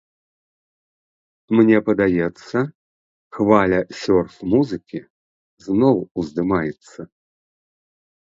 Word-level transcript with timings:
Мне 1.59 1.77
падаецца, 1.89 2.57
хваля 3.39 3.79
сёрф-музыкі 4.01 4.99
зноў 5.65 5.95
ўздымаецца. 6.23 6.99